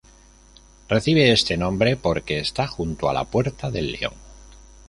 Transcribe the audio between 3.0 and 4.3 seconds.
a la puerta del León.